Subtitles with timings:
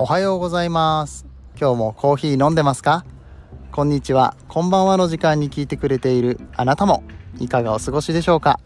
[0.00, 1.26] おはようございます。
[1.60, 3.04] 今日もコーヒー飲んでますか？
[3.72, 4.36] こんにちは。
[4.46, 7.02] こんばんはの時間に聞いてくれているあなたも
[7.40, 8.60] いかがお過ごしでしょうか？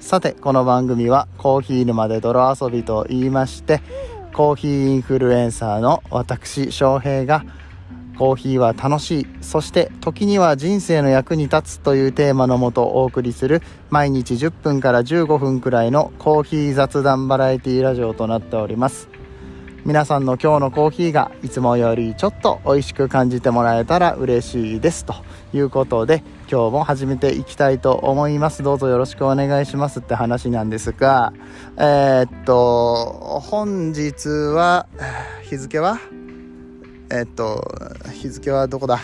[0.00, 3.82] さてこの番組はコーヒー沼で泥遊びと言いまして
[4.32, 7.44] コーヒーインフルエンサーの私翔平が
[8.16, 19.10] コーヒーは楽しいそして時には人生の役に立つというテーマのもとお送りする毎日10分から15分くらいのコーヒー雑談バラエティラジオとなっております。
[19.88, 25.14] 皆さんの今日のコーヒーがいつもよりちょっと美味しく感じてもらえたら嬉しいですと
[25.54, 28.62] いうことで今日も始めていきたいと思います。
[28.62, 31.32] どうぞよろしくお願いしますって話なんですが
[31.78, 34.86] えー、っと本日は
[35.48, 35.98] 日付は
[37.10, 37.66] えっと、
[38.12, 39.00] 日付はどこだ？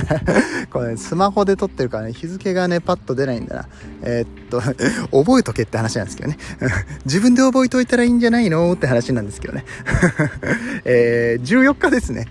[0.70, 3.68] これ、ね、スマホで撮ってるからね、日付がね、パッと出ないんだな。
[4.02, 4.60] えっと、
[5.12, 6.38] 覚えとけって話なんですけどね。
[7.06, 9.64] 自分で覚えといたらいいんじゃないのって話なんですけどね。
[10.84, 12.26] えー、14日ですね。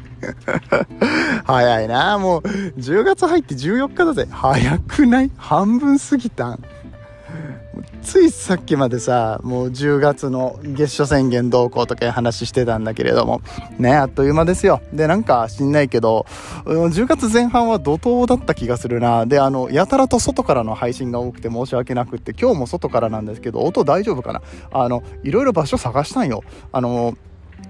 [1.46, 2.42] 早いなもう、
[2.80, 4.28] 10月入って14日だぜ。
[4.30, 5.32] 早くない？
[5.38, 6.60] 半分過ぎたん。
[8.06, 13.42] ついさっきまでさ、もう10月の月初宣言どうこうとかいう話してたんだけれども、
[13.80, 14.82] ね、あっという間ですよ。
[14.94, 16.26] で、なんか知んないけど、
[16.66, 19.26] 10月前半は怒涛だった気がするな。
[19.26, 24.42] で、あの、やたらと外からの配信が多くて申し訳なくって、今日も外からなんですけど、音大丈夫かな？
[24.72, 26.44] あの、いろいろ場所探したんよ。
[26.72, 27.18] あの、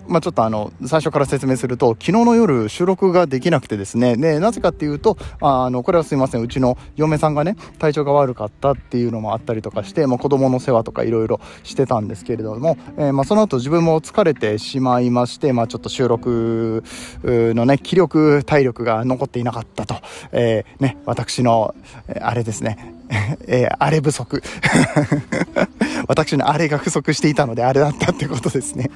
[0.08, 16.84] まあ、ちょっとあの、最初から説明すると、昨日の夜収録ができなくてですね、で、なぜかっていうと、あの、これはすいません、うちの嫁さんがね、体調が悪かったっていうのもあったりとかして、まあ、子供の世話とかいろいろしてたんですけれども、えー、まあ、その後自分も疲れてしまいまして、まあ、ちょっと収録
[17.24, 19.96] のね、気力、体力が残っていなかったと、
[20.32, 21.74] えー、ね、私の、
[22.22, 22.94] あれですね、
[23.48, 24.42] えー、あれ不足。
[26.08, 28.90] 私のあれが不足していたのであれだったってことですね。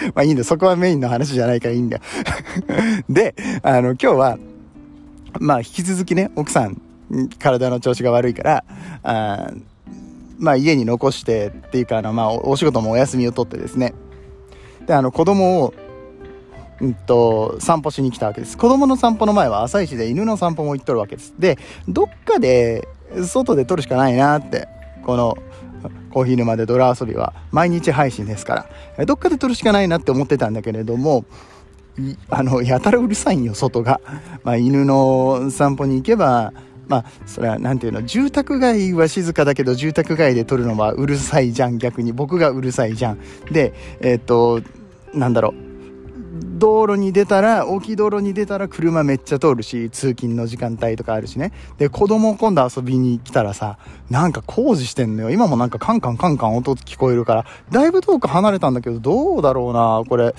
[0.14, 2.02] まあいいんだそこはメインの話じゃないからいいんだよ
[3.08, 4.38] で、あの、今日は、
[5.38, 6.80] まあ引き続きね、奥さん、
[7.38, 8.64] 体の調子が悪いから、
[9.02, 9.50] あ
[10.38, 13.94] まあ家に残してっていうか、あの、まあお仕事もお休みを取ってですね。
[14.86, 15.74] で、あの、子供を、
[16.80, 18.56] うんと、散歩しに来たわけです。
[18.56, 21.34] 子供の散歩の前は朝一で犬の散歩も行っとるわけです。
[21.38, 21.58] で、
[21.88, 22.88] どっかで
[23.26, 24.66] 外で撮るしかないなって、
[25.04, 25.36] この
[26.12, 28.66] コーヒー沼でドラ遊びは毎日配信ですか
[28.98, 31.24] ら、どっかで撮るしかないなって思ってたんだけれども、
[32.28, 34.00] あの、やたらうるさいんよ、外が。
[34.44, 36.52] まあ、犬の散歩に行けば、
[36.88, 42.12] まあ、それは、何て言うの、住宅街は静かだけど、住宅街で撮るのはうるさいじゃん、逆に。
[42.12, 43.18] 僕がうるさいじゃん。
[43.50, 44.60] で、えっ、と、
[45.14, 45.69] なんだろう。
[46.32, 51.52] 道路に出たら、大きい道路に出たら車めっちゃ通るし、通勤の時間帯とかあるしね。
[51.78, 53.78] で、子供今度遊びに来たらさ、
[54.10, 55.30] なんか工事してんのよ。
[55.30, 60.34] 今もなんかカンカンカンカン音聞こえるから、だいぶ遠く離れたんだけど、どうだろうなこれ、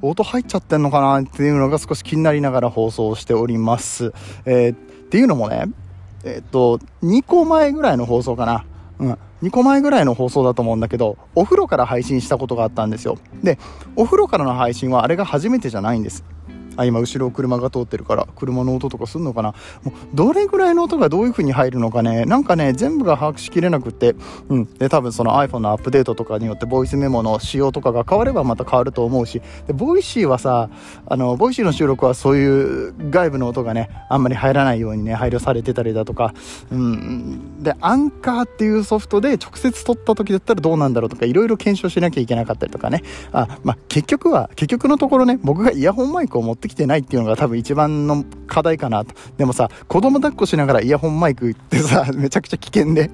[0.00, 4.12] 音入っちゃってんのかなっていうのが少し気になりながら放送しております。
[4.44, 4.76] えー、っ
[5.08, 5.64] ていうのもね、
[6.22, 8.64] えー、っと、2個前ぐらいの放送かな。
[9.00, 9.18] うん。
[9.42, 13.18] 2個前ぐらいの放送だと思うんだけど、お風呂から配信したことがあったんですよ。
[13.42, 13.58] で、
[13.96, 16.24] お風呂からの配信はあれが初めてじゃないんです。
[16.76, 19.54] あ今後ろ車が通ってるから車の音とかすんのかな。
[19.82, 22.24] もうどれぐらいの音がどういう風に入るのかね。
[22.24, 24.14] なんかね全部が把握しきれなくって。
[24.48, 24.64] うん。
[24.64, 29.42] で多分その iPhone のアップデートとかによってボイスメモの仕様とかが変わればまた変わると思うし。
[29.66, 30.70] で Voicy はさ
[31.06, 36.34] あの Voicy の収録はそういう外部の音がねあんまり入らないようにね配慮されてたりだとか。
[36.70, 37.62] うん。
[37.62, 43.02] でアンカーっていうソフトで直接撮った時だったらどうなんだろうとかいろいろ検証しなきゃいけなかったりとかね。
[43.32, 49.14] あまあ結局は結局のところね僕がイヤホンマイクを持ってきてないっていうのが多分一番の課題かなと。
[49.38, 53.10] でもさ、子供抱っこしながらイヤホンマイクってさ、 めちゃくちゃ危険で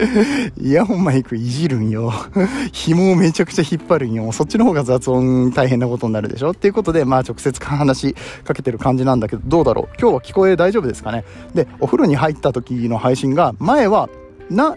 [0.60, 2.12] イヤホンマイクいじるんよ。
[2.72, 4.30] 紐をめちゃくちゃ引っ張るんよ。
[4.32, 6.50] そっちの方が雑音大変なことになるでしょ？
[6.50, 8.14] っていうことで、まあ直接話し
[8.44, 9.96] かけてる感じなんだけど、どうだろう？
[10.00, 11.24] 今日は聞こえ大丈夫ですかね？
[11.54, 14.08] で、お風呂に入った時の配信が、前は、
[14.50, 14.76] な、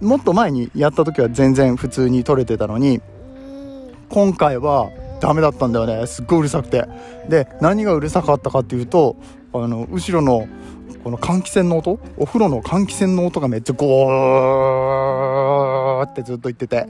[0.00, 3.00] もっと前にやった時は全然普通に撮れてたのに、
[4.08, 4.88] 今回は
[5.20, 6.06] ダメだったんだよね。
[6.06, 6.86] すっごいうるさくて。
[7.28, 9.16] で何がうるさかったかっていうと
[9.52, 10.48] あの後ろの
[11.04, 11.98] この換気扇の音？
[12.16, 16.86] お風呂の換気扇の音がめっちゃゴーってずっと言ってて。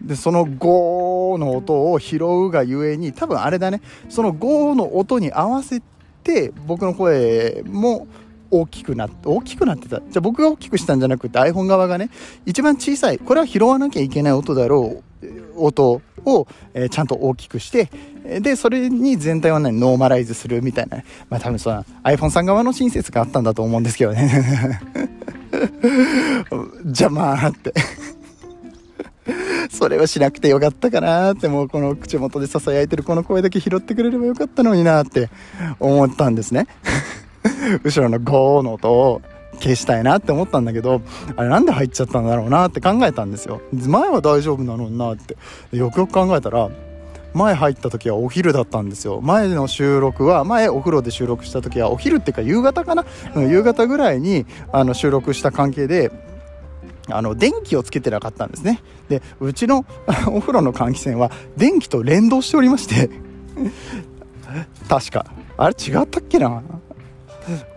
[0.00, 3.80] でそのゴーの音を拾うがゆえに多分あれだね。
[4.08, 5.80] そのゴーの音に合わせ
[6.24, 8.08] て僕の声も
[8.50, 10.00] 大きくなって、大きくなってた。
[10.00, 12.10] じゃあ僕が大きくしたんじゃなくて iPhone 側がね、
[12.44, 15.04] 一番小さい、これは拾わなきゃいけない音だろう、
[15.56, 17.90] 音を、えー、ちゃんと大きくして、
[18.40, 20.98] で、それに全体をね、ノーマライズするみたいな。
[21.28, 24.80] まあ多分その iPhone さん側の親切があったんだと思うんですけどね。
[26.86, 27.72] じゃあまあって
[29.70, 35.30] それはしなくてよかったかなってもうこの口元で囁いてるこの声だけ拾ってくれればよかったのになって
[35.78, 36.66] 思ったんですね
[37.84, 39.22] 後ろのゴーの音を
[39.62, 41.00] 消したいなって思ったんだけど、
[41.36, 43.60] あれなんで入っちゃったんだろうなって考えたんですよ。
[43.72, 45.36] 前は大丈夫なのになって。
[45.76, 46.68] よくよく考えたら、
[47.32, 49.20] 前入った時はお昼だったんですよ。
[49.22, 53.04] 前の収録は、前お風呂で収録した時はお昼っていうか夕方かな、
[53.36, 56.10] 夕方ぐらいにあの収録した関係で、
[57.08, 58.80] あの、電気をつけてなかったんですね。
[59.08, 59.84] で、うちの
[60.26, 63.10] お風呂の換気扇は電気と連動しておりまして
[64.88, 65.26] 確か。
[65.56, 66.62] あれ違ったっけな？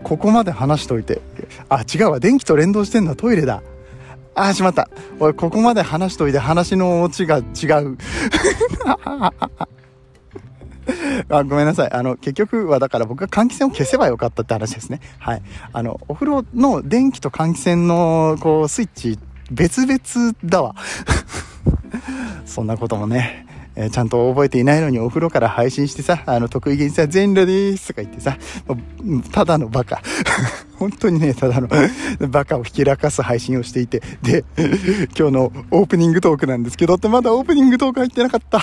[0.02, 1.20] ここまで話しといて。
[1.68, 2.20] あ、違うわ。
[2.20, 3.14] 電気と連動してんだ。
[3.14, 3.62] トイレだ。
[4.34, 4.88] あ、しまった。
[5.18, 7.40] おい、ここまで話しといて話のオチが違
[7.84, 7.98] う。
[11.28, 11.92] あごめんなさい。
[11.92, 15.00] あの、結局はだから僕が換気扇を消せばよかったって話ですね。
[15.18, 15.42] はい。
[15.72, 19.18] あの、お風呂の電気と換気扇の、こう、スイッチ、
[19.50, 20.74] 別々だわ。
[22.44, 23.46] そんなこともね、
[23.76, 28.36] えー、ちゃんと覚えていないのにお風呂から配信してさ、あの、得意げにさ、全裸ですとか言ってさ、
[29.32, 30.00] ただのバカ。
[30.78, 31.68] 本当にね、ただの
[32.28, 34.44] バカをひきらかす配信をしていて、で、
[35.16, 38.60] 今日のオープニングトークなんですけどってまだオープニングトーク入ってなかった。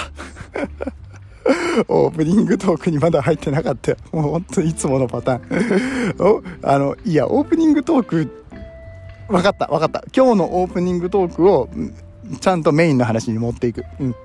[1.88, 3.98] オープニングトークにまだ入ってなかったよ。
[4.12, 6.16] もう本当いつものパターン。
[6.20, 8.46] お、あの、いや、オープニングトーク、
[9.28, 10.04] わかった、わかった。
[10.16, 11.70] 今日のオープニングトークを、
[12.40, 13.84] ちゃんとメインの話に持っていく。
[14.00, 14.16] うん。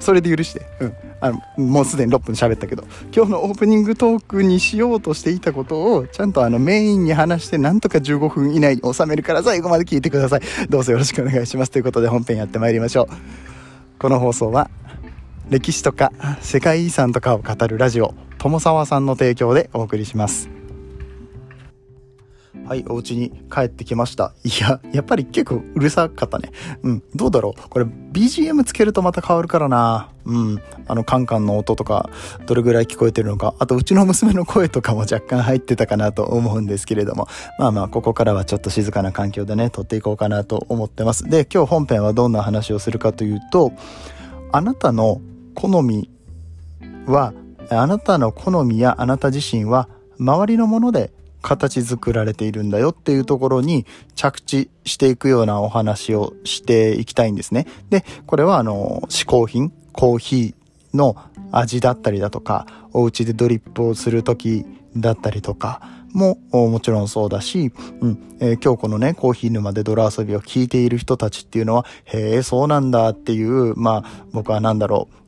[0.00, 0.62] それで許して。
[0.80, 0.94] うん。
[1.20, 2.84] あの、もうすでに6分喋ったけど、
[3.14, 10.40] 今日のオープニングトークにしようとしていたことを、ちゃんとあのメインに話して、なんとか15分以内に収めるから最後まで聞いてください。
[10.68, 11.70] どうぞよろしくお願いします。
[11.70, 13.06] ということで本編やってまいりましょう。
[13.98, 14.68] この放送は、
[15.48, 20.61] 歴史とか世界遺産とかを語るラジオ、友沢さんの提供でお送りします。
[22.66, 24.34] はい、お家に帰ってきました。
[24.44, 26.52] いや、やっぱり結構うるさかったね。
[26.82, 30.10] うん、どうだろうこれ BGM つけるとまた変わるからな。
[30.24, 32.08] うん、あのカンカンの音とか、
[32.46, 33.54] どれぐらい聞こえてるのか。
[33.58, 37.26] あと、うちの娘の声とかも若干入ってたかなと思うんですけれども。
[37.58, 41.24] まあまあ、ここからはちょっと静かな環境でね、撮っていこうかなと思ってます。
[41.24, 43.72] で、今日本編はどんな話をするかというと、
[44.52, 45.20] あなたの
[45.54, 46.10] 好み
[47.06, 47.32] は、
[47.70, 49.88] あなたの好みやあなた自身は、
[50.18, 51.12] 周りのもので
[51.42, 53.84] 形作られているんだよっていうところに
[54.14, 57.66] 着地していくようなお話をしていきたいんですね。
[57.90, 61.16] で、これはあの、嗜好品、コーヒーの
[61.50, 64.64] 味だったりだとか、お家でドリップをする時
[64.96, 75.22] だったりとか、ももちろんそうだし、うん、えー、今日このね、コーヒー沼で泥遊びを聞いている人たちっていうのは、へえ、そうなんだっていう、まあ、僕はなんだろう、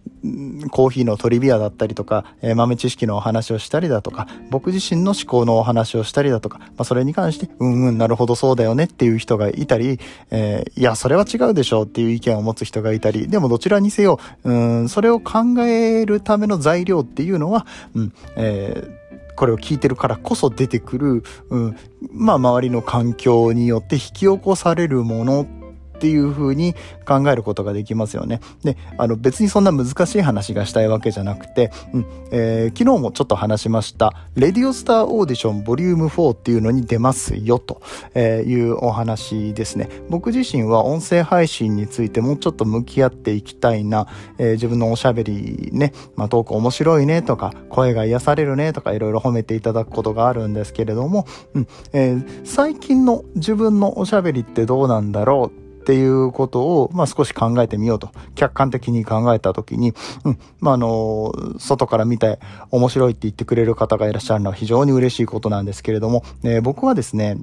[0.70, 9.98] コーヒーのトリビアだったりとか、えー、豆知識のお話をしたりだとか、僕自身の思考のお話をしたりだとか、まあ、それに関して、うんうん、なるほどそうだよねっていう人がいたり、
[10.30, 19.03] えー、いや、それは違うでしょうっていう意見を持つ人がいたり、でもどちらにせよ、うん、それを考えるための材料っていうのは、うん、えー
[19.36, 21.76] これを聞いてるからこそ出てくる、うん、
[22.12, 25.46] まあ周りの環境によって引き起こされるもの
[25.94, 26.74] っていう風に
[27.06, 28.40] 考えることができますよね。
[28.62, 37.80] で、あの別にそんな難しい話がしたいわけじゃなくて、うんえー、昨日もちょっと話しました、レディオスターオーディションボリューム4っていうのに出ますよと
[38.18, 39.88] いうお話ですね。
[40.10, 44.06] 僕自身は音声配信についてもうちょっと向き合っていきたいな、
[44.38, 58.10] えー、自分のおしゃべりね、まあ、トーク面白いねとか、声が癒されるねとかいろいろ褒めていただくことがあるんですけれども、うんえー、最近の自分のおしゃべりってどうなんだろうっていうことを、まあ、少し考えてみようと。
[58.34, 59.92] 客観的に考えたときに、
[60.24, 62.38] うん、まあ、あの、外から見て
[62.70, 67.36] 面白いって言ってくれる方がいらっしゃるのは非常に嬉しいことなんですけれども、えー、僕はですね、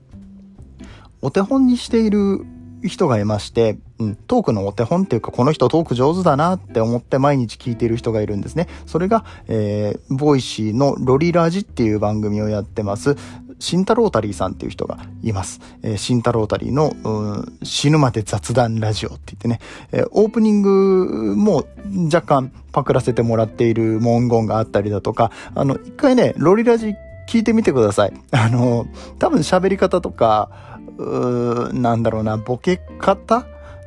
[1.21, 2.43] お手本にしている
[2.83, 8.67] 人がいまして、うん、トークのお手本っていうか、この人トーク上手だなって思って毎日聞いている人がいるんですね。
[8.85, 13.15] それが、えー、ボイシーのロリラジっていう番組をやってます、
[13.59, 15.61] シンタロータリーさんっていう人がいます。
[15.83, 19.59] えー、シンタロータリーの、うん、死ぬまで雑談ラジオって言ってね、
[19.91, 21.65] えー、オープニングも
[22.11, 26.95] 若干パクらせてもらっている文言があったりだとか、あの、一回ね、ロリラジ
[27.29, 28.13] 聞いてみてください。
[28.31, 28.87] あの、
[29.19, 30.70] 多分喋り方とか、
[31.03, 33.45] うなんだろうな、ボケ方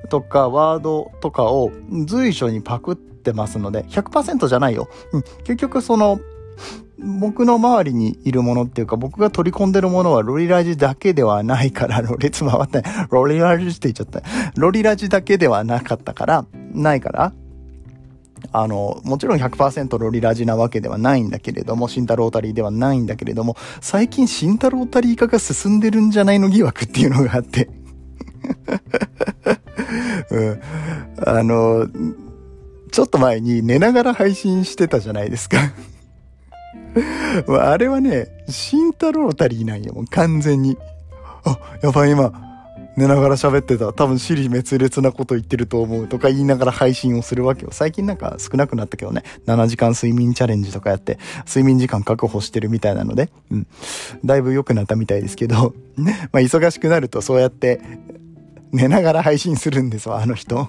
[0.09, 1.71] とかワードとかを
[2.07, 4.89] 随所にパクってますので、100%じゃないよ。
[5.13, 6.21] うん、結局その、
[6.99, 14.23] 僕の周りにいるものっていうか、僕が取り込んでるものはロリラジだけではないから、ロ列回って、ロリラジって言っちゃった。
[14.57, 17.33] ロリラジだけではなかったから、ないから、
[18.53, 27.69] あの、もちろん100%ロリラジなわけではないんだけれども、シンタロータリーではないんだけれども、最近シンタロータリー化が進んでるんじゃないの疑惑っていうのがあって。
[30.31, 30.61] うん。
[31.27, 31.89] あの、
[32.91, 35.59] ちょっと前に寝ながら配信してたじゃないですか。
[37.49, 40.79] あれはね、慎太郎たりなんやもん、完全に。
[41.45, 42.33] あ、やばい今、
[42.97, 43.93] 寝ながら喋ってた。
[43.93, 47.71] 多分、尻滅裂なこと言ってると思うとか言いながら配信をするわけよ。
[47.73, 49.23] 最近なんか少なくなったけどね。
[49.47, 53.67] 7時間睡眠チャレンジとかやって、睡眠時間確保してるみたいなので、うん。
[54.25, 57.81] だいぶ良くなったみたいですけど、 まあ、忙しくなるとそうやって、
[58.75, 60.69] 寝ながら配信するんですわ、 あの人。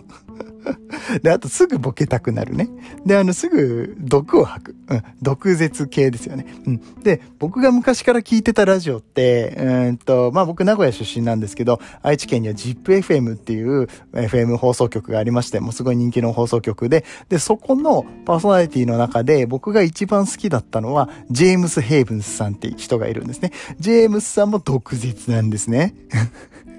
[1.21, 2.69] で、あとすぐボケたくなるね。
[3.05, 4.75] で、あの、すぐ毒を吐く。
[4.89, 5.03] うん。
[5.21, 6.45] 毒舌系ですよね。
[6.65, 6.81] うん。
[7.03, 23.51] で、僕が昔から聞いてたラジオって、うんと、まあ僕名古屋出身なんですけど、愛知県には ZIPFM っていう FM 放送局がありまして、もうすごい人気の放送局で、で、そこのパーソナリティの中で僕が一番好きだったのは、ジェームス・ヘイブンスさんって人がいるんですね。
[23.79, 25.93] ジェームスさんも毒舌なんですね。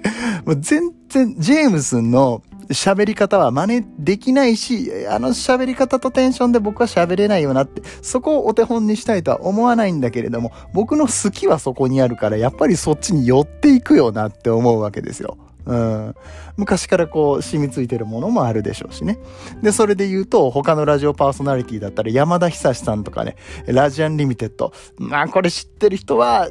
[0.45, 15.37] もう全然、ジェームスの喋り方は真似できないし、あの喋り方とテンションで僕は喋れないよなって、そこをお手本にしたいとは思わないんだけれども、僕の好きはそこにあるから、やっぱりそっちに寄っていくよなって思うわけですよ。
[15.65, 16.15] うん。
[16.55, 19.19] 昔からこう染みついてるものもあるでしょうしね。
[19.61, 23.35] で、それで言うと、他のラジオパーソナリティだったら山田久志さんとかね、
[23.67, 24.73] ラジアンリミテッド。
[24.97, 26.49] まあこれ知ってる人は、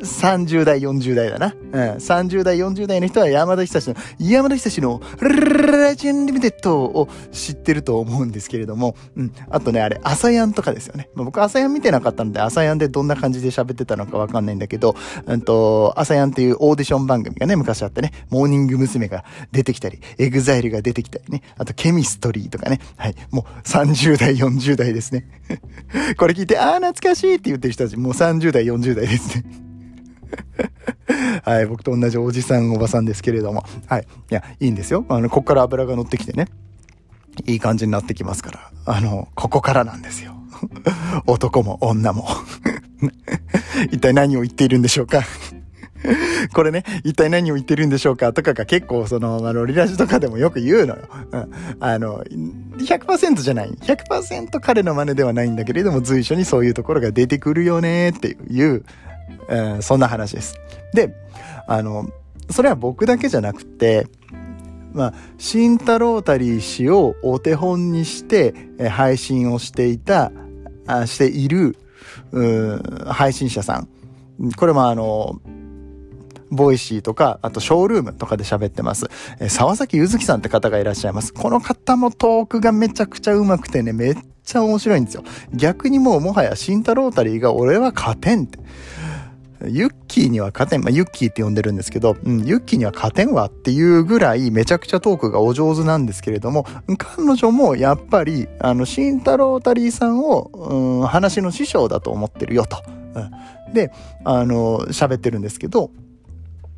[0.00, 1.54] 30代、40代だな。
[1.72, 1.80] うん。
[1.94, 9.32] 30代、40代の人は山田久志の、山田久志のラジアンリミテッドを知ってると思うんですけれども、うん。
[9.48, 11.08] あとね、あれ、朝やんとかですよね。
[11.14, 14.94] まあ、僕朝やん見てなかったので、朝やんでどんな感じで喋ってたのかわかんないんだけど、
[15.26, 19.06] うんと、朝やんっていうオーディション番組がね、昔あってね、モーニング娘。
[19.08, 23.14] が出てきたり、エグザイルが出てきたりね、あとケミストリーとかね、はい。
[23.30, 25.26] もう30代、40代ですね。
[26.16, 29.65] これ聞いて、ああ、懐かしいって言ってる人たち、もう30代、40代ですね。
[31.46, 33.64] はい、僕と同じおじさん、おばさんですけれども。
[33.86, 34.02] はい。
[34.02, 35.06] いや、いいんですよ。
[35.08, 36.48] あの、こっから油が乗ってきてね。
[37.46, 38.70] いい感じになってきますから。
[38.84, 40.34] あの、ここからなんですよ。
[41.28, 42.26] 男も女も。
[43.92, 45.22] 一体何を言っているんでしょうか
[46.52, 51.02] これね、一体何を言ってるんでしょうかとかが結構その、あの、リラジとかでもよく言うのよ。
[51.30, 51.50] うん。
[51.78, 52.24] あの、
[52.78, 53.70] 100%じゃない。
[53.70, 58.84] 100%彼の真似ではないんだけれども、随所にそういうところが出てくるよねっていう、
[59.48, 60.58] えー、そんな話です。
[60.92, 61.14] で、
[61.66, 62.08] あの、
[62.50, 64.06] それは僕だけじゃなくて、
[64.92, 68.54] まあ、慎太郎たり氏をお手本にして、
[68.88, 70.32] 配信をしていた、
[70.86, 71.76] あしている、
[73.06, 73.88] 配信者さん。
[74.56, 75.40] これもあの、
[76.50, 79.06] ボイシーとか、あとショールームとかで喋ってます。
[79.40, 81.34] え沢崎ゆずきさんって方がいらっしゃいます。
[81.34, 85.24] この方もトークがめちゃくちゃ上手くてね、めっちゃ面白いんですよ。
[85.52, 88.58] 逆にもうもはや慎太郎たりが俺は勝てんって。
[89.64, 96.66] ユッキーには勝てん、まあ、ユッキーって呼んでるんですけど、うん、ユッキーには勝てんわっていうぐらいめちゃくちゃトークがお上手なんですけれども、
[96.98, 102.82] 彼女もやっぱり、あの、慎太郎タリーさんを、うん、話の師匠だと思ってるよと。
[103.66, 103.92] うん、で、
[104.24, 105.90] あの、喋ってるんですけど、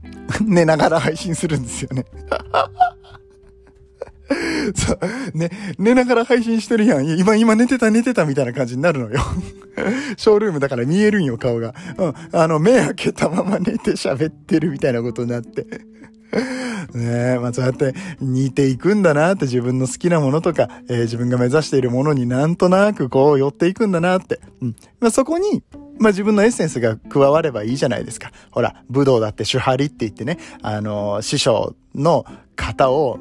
[0.44, 2.04] 寝ながら配信するんですよね。
[4.74, 7.18] そう、ね、寝ながら配信してるやん。
[7.18, 9.20] 今、今寝てた寝てたみたいな感じになるのよ。
[10.16, 11.74] ショールームだから見えるんよ、顔が。
[11.96, 12.14] うん。
[12.32, 15.66] あの、目開けたまま寝て喋ってるみたいなことになって。
[16.92, 24.40] ねえ、まあそうやって似ていくんだなって自分の好きなものとか、えー、自分が目指しているものになんとなくこう寄っていくんだなって。
[24.60, 24.76] うん。
[25.00, 25.62] まあそこに、
[25.98, 28.30] まあ自分のエッセンスが加わればいいじゃないですか。
[28.50, 33.18] ほら、武道だって手張りって言ってね、あのー、師匠の型を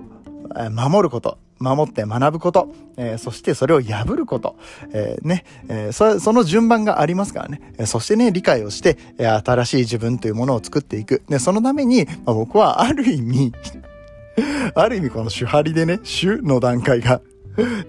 [0.72, 1.38] 守ること。
[1.60, 4.56] 守って学ぶこと、えー、そしてそれを破ること、
[4.94, 11.24] えー、ね、えー、そ、その順番がありますからね、えそしてね、理解をして、え新しい自分というものを作っていく。
[11.27, 13.51] で、そのために、まあ、僕はある意味
[14.75, 17.22] ある意味この手張りでね、主の段階が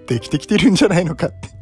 [0.07, 1.58] できてきてるんじゃないのかって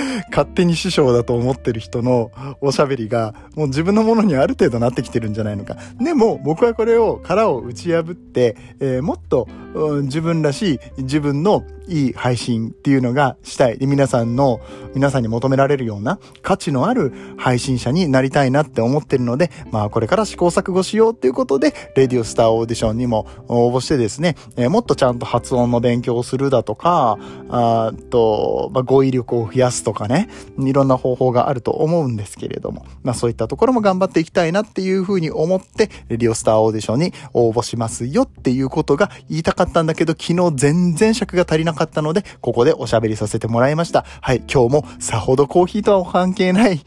[0.30, 5.76] 勝手に師匠だと思ってる人のおしゃべりが、もう自分のものにある程度なってきてるんじゃないのか。
[6.00, 13.78] でも、僕はこれを、殻を打ち破って、えー、もっと、うん、自分らしい、自分のいい配信っていうのがしたい。
[13.78, 14.60] で、皆さんの、
[14.94, 30.28] 皆さんに求められるような価値のある配信者になりたいなって思ってるので、まあこれから試行錯誤しようっていうことで、レディオスターオーディションにも応募してですね、えー、もっとちゃんと発音の勉強をするだとか、あと、まあ語彙力を増やすとかね、
[30.58, 44.04] いろんな方法があると思うんですけれども、まあそういったところも頑張っていきたいなっていうふうに思って、レディオスターオーディションに応募しますよっていうことが言いたかったんだけど、昨日全然尺が足りなかったので、ここでおしゃべりさせてもらいました。
[44.20, 46.80] はい、今日もさほどコーヒーとは関係ない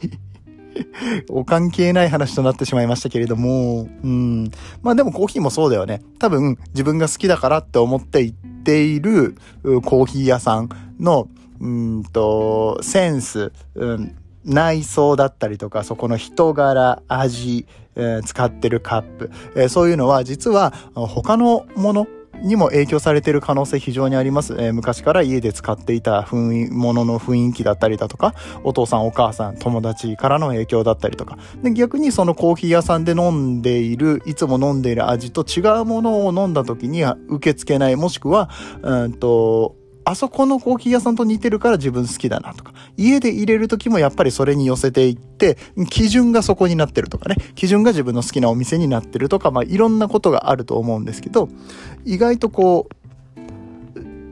[1.30, 4.50] お関係ない話となってしまいましたけれども、うん。
[4.82, 6.02] まあでもコーヒーもそうだよね。
[6.18, 9.34] 多分自分が好きだからって思って行、っている
[9.84, 10.68] コーヒー屋さん
[11.00, 11.28] の、
[11.60, 22.06] うんと、センス、うん、内装だったりとか、そこの人柄、味、えー、使ってるカップ、えー、そういうのは実は他のもの
[22.42, 24.54] にも影響されている可能性非常にあります。
[24.54, 31.36] えー、昔から家で使っていた雰囲ものの雰囲気だったりだとか、お父さんお母さん、友達からの影響だったりとか。
[31.62, 38.48] で、逆にそのコーヒー屋さんで飲んでいる、いつも飲んでいる味と違うものを飲んだ時には受け付けない、もしくは、
[38.82, 39.76] うんと、
[40.10, 45.56] あそこのコーヒー屋さんと似てるから自分好きだなとか、家で入れる時もやっぱりそれに寄せていって、
[45.88, 51.48] 基準がそこになってるとかね、基準が自分の好きなお店になってるとか、まあいろんなことがあると思うんですけど、
[52.04, 53.09] 意外とこう、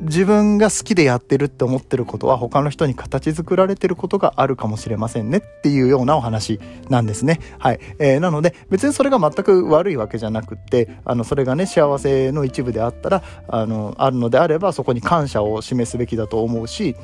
[0.00, 7.40] 自分が好きでやってるって思ってることは他の人に形作られてることがあるかもしれませんねっていうようなお話なんですね。
[7.58, 7.80] はい。
[7.98, 16.94] えー、なので別にそれが全く悪いわけじゃなくって、あの、それがね、幸せの一部であったら、あの、あるのであればそこに感謝を示すべきだと思うし、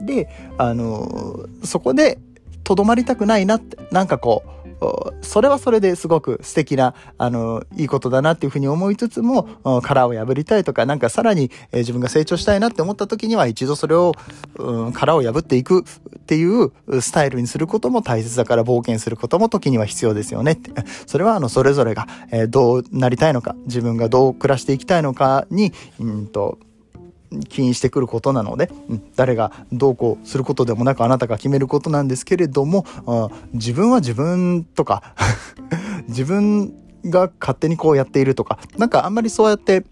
[0.00, 2.18] で、あの、そこで
[2.62, 4.55] とどまりたくないなって、なんかこう、
[5.22, 9.48] それはそれですごく素敵な、あの、いいことだなっていうふうに思いつつも、
[9.82, 14.14] 殻を破りたいとか、なんかさらに、え自分が成長したいなって思った時には一度それを、
[14.58, 20.70] うん、殻を破っていくっていうスタイルにすることも大切だから冒険することも時には必要ですよねって。
[21.06, 26.58] それはあの、それぞれが、え、どうなりたいのか、自分がどう暮らしていきたいのかに、うんと、
[27.48, 32.84] 起因してくることなので、うん、誰がどうこうすることでもなくあなたが決めることなんですけれども、
[33.52, 35.14] 自分は自分とか
[36.08, 39.84] 自分が勝手にこうやっているとか、なんかあんまりそうやって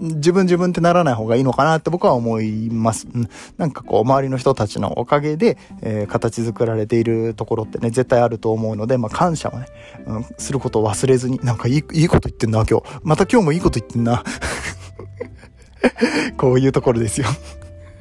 [0.00, 3.08] 自分自分ってならない方がいいのかなって僕は思います。
[3.12, 9.66] うん、なんかこう、周りの人たちのおかげで、えー、形作られているところってね、絶対あると思うので、まあ感謝をね、
[10.06, 13.00] うん、することを忘れずに、なんかいい、いいこと言ってんな、今日。
[13.02, 14.22] また今日もいいこと言ってんな。
[16.36, 17.26] こういうところですよ。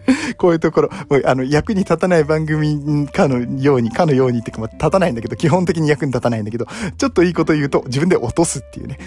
[0.38, 0.90] こういうところ、
[1.26, 6.68] あの、役に立たない番組かのように、かのようにっていうか、まあ、立たないんだけど、基本的に役に立たないんだけど、
[6.98, 9.00] ちょっといいこと言うと自分で落とすっていうね。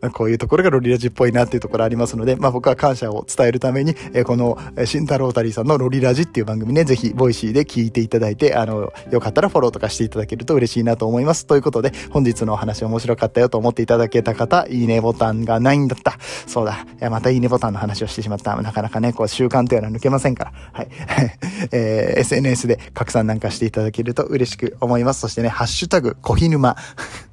[0.00, 11.46] まあ、こういうところがロリラジっぽいなっていうところありますので、まあ、僕は感謝を伝えるために、えー、この、新太郎タリーさんのロリラジっていう番組ね、ぜひ、ボイシーで聞いていただいて、あの、よかったらフォローとかしていただけると嬉しいなと思います。
[11.46, 16.18] ということで、本日のお話面白かったよと思っていただけた方、いいねボタンがないんだった。
[16.46, 16.86] そうだ。
[17.00, 18.56] いや、またいいねボタンの話をしてしまった。
[18.56, 20.52] なかなかね、こう、習慣というのは抜けませんから。
[20.72, 20.88] はい。
[21.72, 25.20] えー、SNS で拡散なんかしていただけると嬉しく思います。
[25.20, 26.76] そしてね、ハッシュタグ、コヒ沼。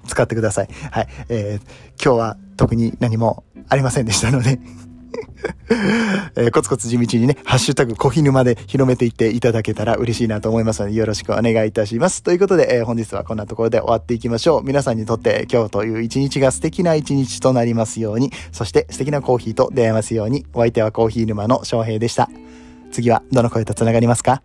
[0.08, 0.70] 使ってください。
[0.92, 1.08] はい。
[1.30, 4.60] えー、今日は特に何もありませんでしたので
[6.36, 12.24] えー、コツコツ地道にね、ハッシュタグコヒヌマで広めていっていただけたら嬉しいなと思いますので、よろしくお願いいたします。
[12.24, 14.64] ということで、えー、本日はこんなところで終わっていきましょう。
[14.64, 22.30] 皆さんにとって今日という一日が素敵な一日となりますように、そして素敵なコーヒーと出会えますように、お相手はコーヒー沼の翔平でした。
[22.92, 24.42] 次はどの声と繋がりますか？